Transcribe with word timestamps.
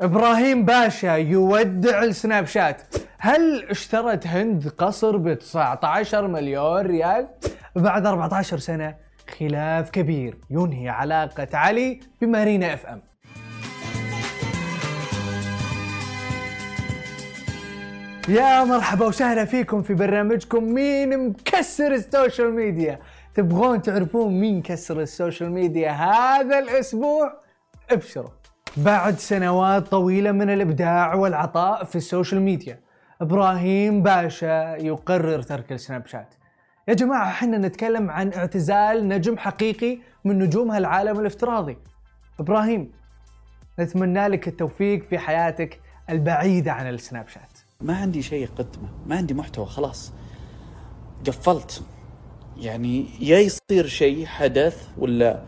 إبراهيم 0.00 0.64
باشا 0.64 1.06
يودع 1.16 2.02
السناب 2.02 2.46
شات. 2.46 2.82
هل 3.18 3.66
اشترت 3.70 4.26
هند 4.26 4.68
قصر 4.68 5.16
ب 5.16 5.34
19 5.34 6.26
مليون 6.26 6.86
ريال؟ 6.86 7.28
بعد 7.76 8.06
14 8.06 8.58
سنة 8.58 8.96
خلاف 9.38 9.90
كبير 9.90 10.38
ينهي 10.50 10.88
علاقة 10.88 11.48
علي 11.54 12.00
بمارينا 12.20 12.74
FM. 12.74 13.02
يا 18.28 18.64
مرحبا 18.64 19.06
وسهلا 19.06 19.44
فيكم 19.44 19.82
في 19.82 19.94
برنامجكم 19.94 20.64
مين 20.64 21.28
مكسر 21.28 21.92
ال 21.92 22.01
social 22.01 22.54
media. 22.54 22.98
تبغون 23.34 23.82
تعرفون 23.82 24.40
مين 24.40 24.62
كسر 24.62 25.00
ال 25.00 25.07
social 25.07 25.52
media 25.52 25.90
هذا 25.90 26.58
الأسبوع؟ 26.58 27.32
ابشروا. 27.90 28.43
بعد 28.76 29.18
سنوات 29.18 29.88
طويلة 29.88 30.32
من 30.32 30.50
الإبداع 30.50 31.14
والعطاء 31.14 31.84
في 31.84 31.96
ال 31.96 32.02
social 32.02 32.40
media. 32.40 32.80
إبراهيم 33.20 34.02
باشا 34.02 34.76
يقرر 34.76 35.42
ترك 35.42 35.72
السناب 35.72 36.06
شات. 36.06 36.34
يا 36.88 36.94
جماعة 36.94 37.28
إحنا 37.28 37.58
نتكلم 37.58 38.10
عن 38.10 38.32
اعتزال 38.32 39.08
نجم 39.08 39.38
حقيقي 39.38 39.98
من 40.24 40.38
نجوم 40.38 40.70
هالعالم 40.70 41.20
الافتراضي. 41.20 41.76
إبراهيم 42.40 42.92
نتمنى 43.80 44.28
لك 44.28 44.48
التوفيق 44.48 45.08
في 45.08 45.18
حياتك 45.18 45.80
البعيدة 46.10 46.72
عن 46.72 46.88
السناب 46.88 47.28
شات. 47.28 47.58
ما 47.80 47.96
عندي 47.96 48.22
شيء 48.22 48.48
اقدمه 48.48 48.88
ما 49.06 49.16
عندي 49.16 49.34
محتوى 49.34 49.66
خلاص. 49.66 50.12
قفلت. 51.26 51.82
يعني 52.56 53.06
يا 53.20 53.38
يصير 53.38 53.86
شيء 53.86 54.26
حدث 54.26 54.88
ولا 54.98 55.42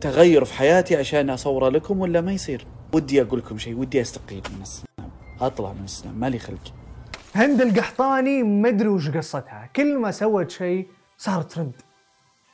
تغير 0.00 0.44
في 0.44 0.54
حياتي 0.54 0.96
عشان 0.96 1.30
اصوره 1.30 1.68
لكم 1.68 2.00
ولا 2.00 2.20
ما 2.20 2.32
يصير؟ 2.32 2.66
ودي 2.92 3.22
أقول 3.22 3.38
لكم 3.38 3.58
شيء 3.58 3.76
ودي 3.76 4.00
أستقيل 4.00 4.42
من 4.56 4.62
السناب 4.62 5.10
أطلع 5.40 5.72
من 5.72 5.84
السناب 5.84 6.18
مالي 6.18 6.38
خلق. 6.38 6.72
هند 7.34 7.60
القحطاني 7.60 8.42
مدري 8.42 8.88
وش 8.88 9.10
قصتها. 9.10 9.70
كل 9.76 9.98
ما 9.98 10.10
سوت 10.10 10.50
شيء 10.50 10.86
صار 11.18 11.42
trend 11.42 11.72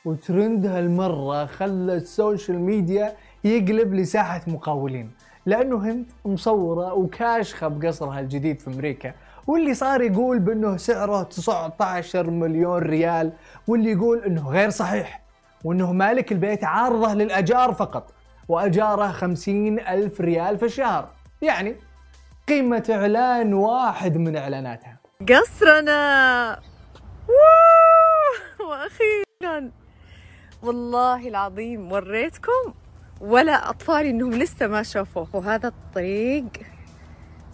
و 0.05 0.15
trend 0.15 0.65
هالمرة 0.65 1.45
خلى 1.45 1.93
ال 1.93 2.02
social 2.02 2.59
media 2.59 3.15
يقلب 3.43 3.93
لساحة 3.93 4.41
مقاولين. 4.47 5.11
لأنه 5.45 5.91
هند 5.91 6.05
مصورة 6.25 6.93
وكاشخة 6.93 7.67
بقصرها 7.67 8.19
الجديد 8.19 8.59
في 8.59 8.67
أمريكا. 8.67 9.13
واللي 9.47 9.73
صار 9.73 10.01
يقول 10.01 10.39
بأنه 10.39 10.77
سعره 10.77 11.23
19 11.23 12.29
مليون 12.29 12.81
ريال 12.81 13.31
واللي 13.67 13.91
يقول 13.91 14.23
أنه 14.23 14.49
غير 14.49 14.69
صحيح. 14.69 15.20
وأنه 15.63 15.93
مالك 15.93 16.31
البيت 16.31 16.63
عارضه 16.63 17.13
للأجار 17.13 17.73
فقط 17.73 18.13
وأجاره 18.47 19.11
50 19.11 19.79
ألف 19.79 20.21
ريال 20.21 20.57
في 20.57 20.65
الشهر 20.65 21.09
يعني 21.41 21.75
قيمة 22.47 22.83
إعلان 22.89 23.53
واحد 23.53 24.17
من 24.17 24.37
إعلاناتها 24.37 24.97
قصرنا 25.29 26.59
ووو! 27.27 28.69
وأخيرا 28.69 29.71
والله 30.63 31.27
العظيم 31.27 31.91
وريتكم 31.91 32.73
ولا 33.21 33.69
اطفالي 33.69 34.09
انهم 34.09 34.31
لسه 34.31 34.67
ما 34.67 34.83
شافوه 34.83 35.27
وهذا 35.33 35.67
الطريق 35.67 36.45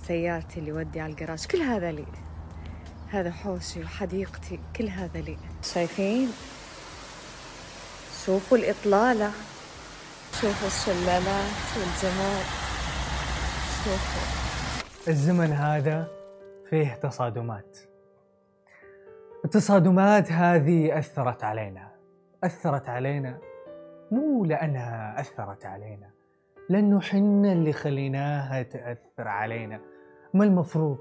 سيارتي 0.08 0.60
اللي 0.60 0.72
ودي 0.72 1.00
على 1.00 1.12
الجراج 1.12 1.46
كل 1.46 1.58
هذا 1.62 1.92
لي 1.92 2.06
هذا 3.10 3.32
حوشي 3.32 3.84
وحديقتي 3.84 4.60
كل 4.76 4.88
هذا 4.88 5.22
لي 5.22 5.38
شايفين 5.74 6.32
شوفوا 8.28 8.58
الإطلالة. 8.58 9.32
شوفوا 10.32 10.68
الشلالات 10.68 11.68
والجمال 11.78 12.44
شوفوا. 13.84 14.22
الزمن 15.08 15.52
هذا 15.52 16.08
فيه 16.70 16.94
تصادمات. 16.94 17.78
التصادمات 19.46 20.32
هذه 20.32 21.00
أثرت 21.00 21.44
علينا. 21.44 21.92
أثرت 22.44 22.90
علينا 22.90 23.38
مو 24.12 24.46
لأنها 24.46 25.20
أثرت 25.20 25.66
علينا 25.66 26.10
لأنه 26.70 27.02
حنا 27.02 27.52
اللي 27.52 27.74
خليناها 27.74 28.64
تأثر 28.64 29.28
علينا. 29.28 29.80
ما 30.34 30.44
المفروض 30.44 30.98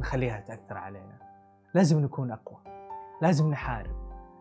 نخليها 0.00 0.40
تأثر 0.40 0.78
علينا؟ 0.78 1.18
لازم 1.74 2.00
نكون 2.00 2.30
أقوى 2.30 2.58
لازم 3.22 3.50
نحارب 3.50 3.96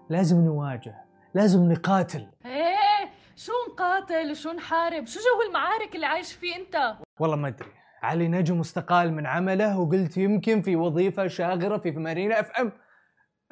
لازم 0.09 0.45
نواجه 0.45 1.10
لازم 1.33 1.71
نقاتل. 1.71 2.27
إيه 2.45 3.09
شو 3.35 3.51
نقاتل؟ 3.71 4.35
شو 4.35 4.51
نحارب؟ 4.51 5.05
شو 5.07 5.19
جو 5.19 5.47
المعارك 5.49 5.95
اللي 5.95 6.05
عايش 6.05 6.33
فيه 6.33 6.55
أنت؟ 6.55 6.93
والله 7.19 7.35
ما 7.35 7.47
أدري. 7.47 7.69
علي 8.03 8.27
نجم 8.27 8.59
استقال 8.59 9.13
من 9.13 9.25
عمله 9.25 9.79
وقلت 9.79 10.17
يمكن 10.17 10.61
في 10.61 10.75
وظيفة 10.75 11.27
شاغرة 11.27 11.77
في 11.77 11.91
مارينا 11.91 12.39
أف 12.39 12.51
أم. 12.51 12.71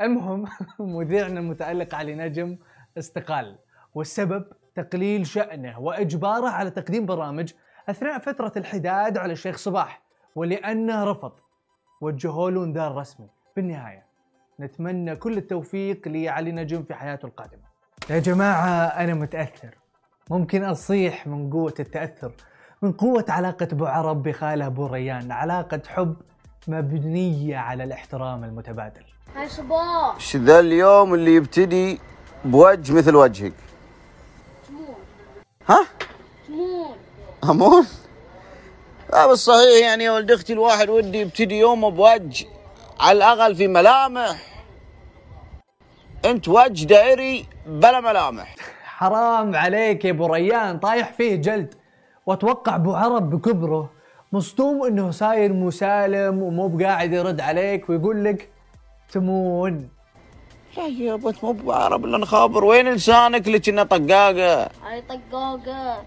المهم 0.01 0.45
مذيعنا 0.79 1.39
المتألق 1.39 1.95
علي 1.95 2.15
نجم 2.15 2.57
استقال. 2.97 3.57
والسبب 3.93 4.45
تقليل 4.75 5.27
شأنه 5.27 5.79
وإجباره 5.79 6.49
على 6.49 6.71
تقديم 6.71 7.05
برامج 7.05 7.53
أثناء 7.89 8.19
فترة 8.19 8.51
الحداد 8.57 9.17
على 9.17 9.33
الشيخ 9.33 9.57
صباح 9.57 10.01
ولأنه 10.35 11.03
رفض. 11.03 11.31
وجهوا 12.01 12.51
له 12.51 12.63
انذار 12.63 12.95
رسمي. 12.95 13.29
بالنهاية. 13.55 14.08
نتمنى 14.59 15.15
كل 15.15 15.37
التوفيق 15.37 16.07
لعلي 16.07 16.51
نجم 16.51 16.83
في 16.83 16.93
حياته 16.93 17.25
القادمة. 17.25 17.63
يا 18.09 18.19
جماعة 18.19 18.85
أنا 18.85 19.13
متأثر. 19.13 19.77
ممكن 20.29 20.63
أصيح 20.63 21.27
من 21.27 21.49
قوة 21.49 21.73
التأثر 21.79 22.31
من 22.81 22.91
قوة 22.91 23.25
علاقة 23.29 23.67
أبو 23.71 23.85
عرب 23.85 24.23
بخاله 24.23 24.65
أبو 24.65 24.85
ريان 24.85 25.31
علاقة 25.31 25.81
حب 25.87 26.15
مبنية 26.67 27.57
على 27.57 27.83
الاحترام 27.83 28.43
المتبادل. 28.43 29.03
هاي 29.35 29.49
صباح 29.49 30.15
إيش 30.15 30.35
ذا 30.35 30.59
اليوم 30.59 31.13
اللي 31.13 31.35
يبتدي 31.35 31.99
بوجه 32.45 32.93
مثل 32.93 33.15
وجهك. 33.15 33.53
ها؟ 35.67 35.87
تمون 36.47 36.95
أمون؟ 37.43 37.87
لا 39.13 39.27
بس 39.27 39.37
صحيح 39.45 39.81
يعني 39.81 40.03
يا 40.03 40.11
ولد 40.11 40.31
أختي 40.31 40.53
الواحد 40.53 40.89
ودي 40.89 41.21
يبتدي 41.21 41.59
يومه 41.59 41.89
بوجه 41.89 42.45
على 42.99 43.17
الأقل 43.17 43.55
في 43.55 43.67
ملامح. 43.67 44.35
أنت 46.25 46.47
وجه 46.47 46.85
دائري 46.85 47.45
بلا 47.65 47.99
ملامح. 47.99 48.55
حرام 48.83 49.55
عليك 49.55 50.05
يا 50.05 50.11
أبو 50.11 50.25
ريان 50.25 50.79
طايح 50.79 51.13
فيه 51.13 51.35
جلد. 51.35 51.73
وأتوقع 52.25 52.75
أبو 52.75 52.95
عرب 52.95 53.29
بكبره 53.29 53.89
مصدوم 54.31 54.83
إنه 54.85 55.11
صاير 55.11 55.53
مسالم 55.53 56.41
ومو 56.41 56.67
بقاعد 56.67 57.13
يرد 57.13 57.41
عليك 57.41 57.89
ويقول 57.89 58.25
لك 58.25 58.49
تمون. 59.11 59.89
لا 60.77 60.87
يا 60.87 61.15
بنت 61.15 61.43
مو 61.43 61.51
بعرب 61.51 62.05
إلا 62.05 62.17
نخابر. 62.17 62.65
وين 62.65 62.89
لسانك 62.89 63.47
اللي 63.47 63.59
كنا 63.59 63.83
طقاقة؟ 63.83 64.69
هاي 64.83 65.01
طقاقة. 65.01 66.03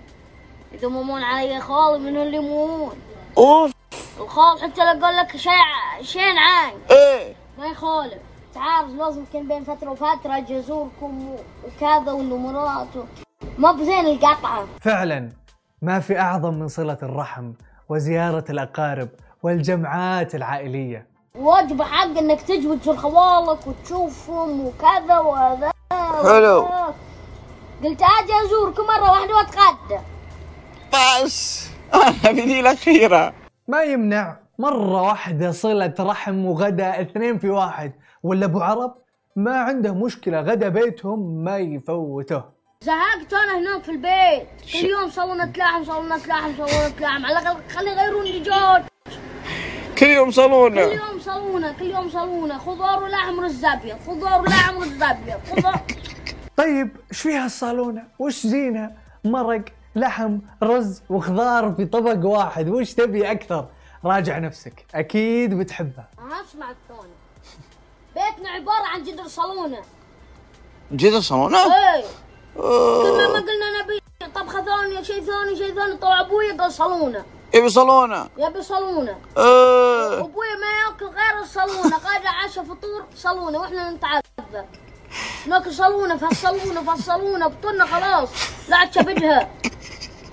إذا 0.75 0.89
ممون 0.89 1.23
علي 1.23 1.61
خالي 1.61 1.99
من 1.99 2.17
اللي 2.17 2.37
يمون 2.37 2.97
أوف. 3.39 3.73
الخال 4.21 4.59
حتى 4.63 4.81
لو 4.81 5.07
قال 5.07 5.17
لك 5.17 5.37
شيء 5.37 5.53
شين 6.03 6.39
عاي 6.39 6.73
إيه. 6.91 7.35
ما 7.59 7.67
يخالف. 7.67 8.19
تعرف 8.55 8.89
لازم 8.91 9.25
كان 9.33 9.49
بين 9.49 9.65
فترة 9.65 9.91
وفترة 9.91 10.39
و- 11.03 11.37
وكذا 11.67 12.13
والنمرات. 12.13 12.89
ما 13.59 13.73
بزين 13.73 14.07
القطعة. 14.07 14.67
فعلا 14.81 15.29
ما 15.83 16.01
في 16.01 16.19
أعظم 16.19 16.55
من 16.55 16.69
صلة 16.69 16.99
الرحم 17.03 17.53
وزيارة 17.89 18.45
الأقارب 18.51 19.09
والجمعات 19.43 20.35
العائلية. 20.35 21.07
واجب 21.35 21.83
حق 21.83 22.19
إنك 22.19 22.43
تجي 22.43 22.67
وتزور 22.67 22.97
خوالك 22.97 23.67
وتشوفهم 23.67 24.67
وكذا 24.67 25.19
وهذا. 25.19 25.71
حلو. 26.23 26.63
قلت 27.85 28.03
أجي 28.03 28.33
أزوركم 28.47 28.83
مرة 28.83 29.11
واحدة 29.13 29.35
وأتغدى. 29.37 30.01
بس. 30.93 31.69
أنا 31.95 32.33
بدي 32.33 32.61
الأخيرة. 32.61 33.35
ما 33.69 33.83
يمنع. 33.83 34.37
مرة 34.63 35.03
واحدة 35.03 35.51
صلة 35.51 35.95
رحم 36.01 36.45
وغدا 36.45 37.01
اثنين 37.01 37.39
في 37.39 37.49
واحد. 37.51 37.93
ولا 38.23 38.45
أبو 38.45 38.61
عرب 38.61 38.95
ما 39.37 39.57
عنده 39.57 39.95
مشكلة 39.95 40.41
غدا 40.41 40.69
بيتهم 40.69 41.45
ما 41.45 41.59
يفوته. 41.59 42.43
زهقت 42.83 43.33
أنا 43.33 43.59
هناك 43.59 43.83
في 43.83 43.91
البيت. 43.91 44.49
كل 44.73 44.89
يوم 44.89 45.11
صالونة 45.11 45.53
لحم 45.57 45.85
صالونة 45.85 46.17
لحم 46.17 46.53
صالونة 46.59 46.95
لحم 47.01 47.27
على 47.27 47.39
الأقل 47.39 47.61
خلي 47.71 47.91
يغيرون 47.91 48.25
لي 48.25 48.43
جو 48.43 48.85
كل 49.99 50.07
يوم 50.07 50.27
كل 50.27 50.33
صالونه 50.33 50.81
يوم 50.81 51.19
صالونة 51.21 51.73
كل 51.73 51.85
يوم 51.85 52.09
صالونة 52.09 52.59
خضار 52.59 53.03
ولحم 53.03 53.41
رز 53.41 53.65
أبيض 53.65 53.97
خضار 54.07 54.41
ولحم 54.41 54.83
رز 54.83 55.03
أبيض 55.03 55.41
خضار. 55.51 55.81
طيب 56.57 56.97
إيش 57.11 57.21
فيها 57.21 57.47
الصالونة؟ 57.47 58.03
وش 58.19 58.47
زينة؟ 58.47 58.91
مرق 59.25 59.65
لحم 59.97 60.39
رز 60.63 61.03
وخضار 61.11 61.73
في 61.73 61.85
طبق 61.85 62.27
واحد. 62.27 62.69
وش 62.69 62.95
تبي 62.95 63.31
أكثر؟ 63.31 63.67
راجع 64.05 64.39
نفسك. 64.39 64.87
أكيد 64.95 65.55
بتحبها. 65.55 66.09
أسمع 66.19 66.71
الثاني. 66.71 67.13
بيتنا 68.15 68.51
عبارة 68.51 68.87
عن 68.87 69.03
جدر 69.03 69.27
صالونة. 69.27 69.83
جد 70.93 71.19
صالونة؟ 71.19 71.59
إيه. 71.59 72.05
كل 72.57 73.13
ما 73.17 73.29
ما 73.29 73.39
قلنا 73.39 73.83
نبي 73.83 74.03
طبخة 74.35 74.65
ثانية 74.65 75.03
شيء 75.03 75.21
ثاني 75.21 75.57
شيء 75.57 75.75
ثاني 75.75 75.97
طلع 75.97 76.21
أبوي 76.21 76.53
قال 76.53 76.73
صالونة. 76.73 77.25
يبي 77.55 77.69
صالونة؟ 77.69 78.29
يبي 78.39 78.63
صالونة. 78.63 79.19
آه. 79.37 80.21
أبوي 80.21 80.47
ما 80.61 80.71
يأكل 80.87 81.07
غير 81.07 81.43
الصالونة. 81.43 81.97
قاعد 81.97 82.27
عشاء 82.27 82.65
فطور 82.65 83.05
صالونة 83.15 83.59
وإحنا 83.59 83.91
نتعذب. 83.91 84.67
ناكل 85.47 85.73
صالونة 85.73 86.17
فالصالونه 86.17 86.83
فالصالونه 86.83 87.47
بطلنا 87.47 87.87
خلاص. 87.87 88.29
لا 88.69 88.77
عاد 88.77 88.89
كبدها 88.89 89.51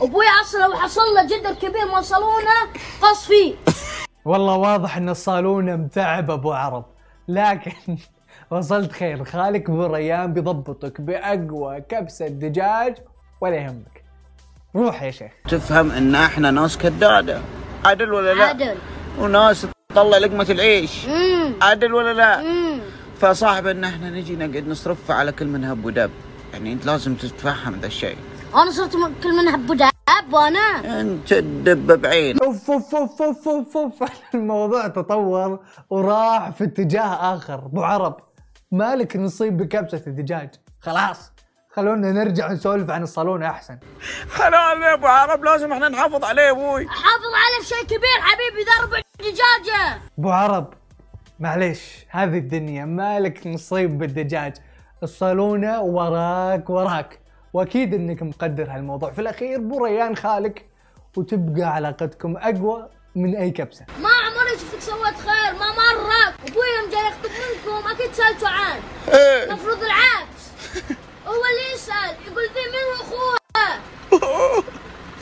أبوي 0.02 0.26
أصلا 0.42 0.68
لو 0.68 0.74
حصل 0.76 1.02
له 1.16 1.24
جدر 1.24 1.54
كبير 1.54 1.96
من 1.96 2.02
صالونه 2.02 2.60
قص 3.02 3.26
فيه. 3.26 3.54
والله 4.26 4.56
واضح 4.56 4.98
إن 4.98 5.10
الصالون 5.10 5.78
متعب 5.78 6.32
أبو 6.32 6.54
عرب. 6.54 6.86
لكن 7.28 7.72
وصلت 8.52 8.92
خير. 8.92 9.24
خالك 9.26 9.70
أبو 9.70 9.86
ريان 9.86 10.34
بيضبطك 10.34 11.02
بأقوى 11.02 11.82
كبسه 11.82 12.28
دجاج 12.28 12.96
ولا 13.42 13.56
يهمك. 13.56 14.04
روح 14.76 15.04
يا 15.04 15.12
شيخ. 15.12 15.32
تفهم 15.50 15.92
إن 15.92 16.16
إحنا 16.16 16.52
ناس 16.52 16.78
كداده 16.78 17.42
عدل 17.86 18.14
ولا 18.14 18.34
لا؟ 18.34 18.46
عدل. 18.46 18.76
وناس 19.20 19.68
تطلع 19.90 20.18
لقمة 20.18 20.48
العيش. 20.50 21.06
امم 21.06 21.54
عدل 21.62 21.94
ولا 21.94 22.14
لا؟ 22.14 22.42
امم 22.42 22.80
فصاحب 23.20 23.68
إن 23.68 23.84
إحنا 23.84 24.10
نجي 24.10 24.36
نقعد 24.36 24.68
نصرف 24.68 25.12
على 25.12 25.32
كل 25.32 25.46
من 25.48 25.66
هب 25.66 25.86
ودب 25.86 26.12
يعني 26.54 26.74
أنت 26.74 26.86
لازم 26.86 27.16
تتفهم 27.16 27.80
ذا 27.80 27.88
الشيء. 27.88 28.18
أنا 28.56 28.72
صرت 28.72 28.92
كل 29.24 29.36
منها 29.38 29.56
بداب 30.10 30.34
وأنا. 30.34 31.00
انت 31.02 31.34
تدب 31.34 32.02
بعين 32.02 32.38
أوف 32.44 32.72
أوف 32.72 32.96
أوف 32.96 33.22
أوف 33.22 33.48
أوف 33.48 33.78
أوف. 33.78 34.04
الموضوع 34.36 34.88
تطور 34.88 35.60
وراح 35.90 36.50
في 36.50 36.64
اتجاه 36.64 37.36
آخر. 37.36 37.56
أبو 37.56 37.84
عرب 37.84 38.18
مالك 38.72 39.16
نصيب 39.16 39.58
بكبسة 39.58 40.04
الدجاج؟ 40.08 40.50
خلاص 40.82 41.32
خلونا 41.74 42.12
نرجع 42.12 42.52
نسولف 42.52 42.90
عن 42.90 43.04
الصالون 43.04 43.44
أحسن. 43.44 43.78
حلال 44.38 44.82
يا 44.82 44.94
أبو 44.94 45.08
عرب 45.08 45.44
لازم 45.44 45.72
إحنا 45.74 45.90
نحافظ 45.90 46.24
عليه 46.24 46.42
يا 46.44 46.52
أبوي. 46.52 46.88
حافظ 46.88 47.34
على 47.36 47.66
شيء 47.66 47.84
كبير 47.84 48.20
حبيبي 48.22 48.64
ذا 48.64 48.84
ربع 48.86 49.00
دجاجه 49.20 50.02
أبو 50.20 50.30
عرب 50.30 50.74
معليش 51.40 52.06
هذه 52.10 52.38
الدنيا 52.38 52.86
مالك 52.86 53.48
نصيب 53.48 53.98
بالدجاج. 53.98 54.54
الصالونة 55.04 55.82
وراك 55.82 56.70
وراك. 56.70 57.20
وأكيد 57.54 57.94
إنك 57.94 58.24
مقدر 58.24 58.64
هالموضوع. 58.72 59.12
في 59.12 59.22
الأخير 59.22 59.60
بو 59.60 59.86
ريان 59.86 60.16
خالك 60.16 60.66
وتبقى 61.18 61.64
علاقتكم 61.64 62.38
أقوى 62.38 62.90
من 63.16 63.36
أي 63.36 63.52
كبسة. 63.52 63.86
ما 64.02 64.10
عمري 64.10 64.58
شفتك 64.60 64.82
سويت 64.82 65.16
خير 65.16 65.54
ما 65.54 65.72
مرك 65.72 66.34
أبوي 66.48 66.66
يوم 66.80 66.90
جاي 66.92 67.02
يخطب 67.08 67.30
منكم 67.30 67.88
أكيد 67.90 68.14
سالته 68.14 68.50
عنه 68.50 68.82
إيه. 69.14 69.44
المفروض 69.44 69.84
العكس. 69.84 70.44
هو 71.28 71.34
اللي 71.46 71.74
يسأل 71.74 72.16
يقول 72.28 72.44
ذي 72.44 72.70
من 72.70 72.84
هو 72.86 72.94
اخوها 73.02 73.80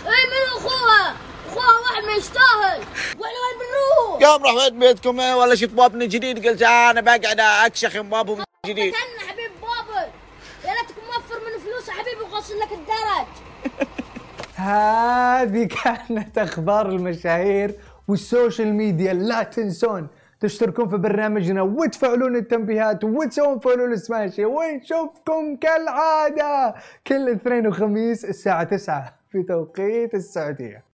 اي 0.06 0.26
من 0.28 0.52
هو 0.52 0.58
اخوها 0.58 1.16
اخوها 1.50 1.80
واحد 1.80 2.04
ما 2.04 2.12
يستاهل. 2.14 2.80
وإحنا 3.20 3.38
وين 3.44 3.58
بنروح؟ 3.60 4.30
قام 4.30 4.58
رحت 4.58 4.72
بيتكم 4.72 5.20
إيه، 5.20 5.34
ولا 5.36 5.56
شفت 5.56 5.74
بابني 5.74 6.08
جديد 6.08 6.48
قلت 6.48 6.62
آه 6.62 6.92
أنا 6.92 7.02
بقعد 7.02 7.40
أكشخ 7.40 7.98
بابهم 8.02 8.44
جديد 8.66 8.94
كان 8.94 9.28
حبيب 9.30 9.52
بابا 9.62 10.02
يا 10.66 10.74
ريتك 10.74 10.96
موفر 11.08 11.40
من 11.46 11.54
وغسل 12.38 12.60
لك 12.60 12.72
الدرج. 12.72 13.28
هذه 14.70 15.68
كانت 15.84 16.38
أخبار 16.38 16.90
المشاهير 16.90 17.76
وال 18.08 18.24
social 18.24 18.74
media. 18.74 19.14
لا 19.14 19.44
تنسون 19.44 20.08
تشتركون 20.40 20.90
في 20.90 20.98
برنامجنا 20.98 21.62
وتفعلون 21.62 22.36
التنبيهات 22.36 23.04
وتسوون 23.04 23.60
follow 23.60 23.86
لسماشي. 23.86 24.46
ونشوفكم 24.46 25.56
كالعادة 25.56 26.76
كل 27.08 27.30
اثنين 27.30 27.68
وخميس 27.68 28.26
الساعة 28.26 28.64
9 28.64 29.14
في 29.32 29.44
توقيت 29.44 30.14
السعودية. 30.14 30.84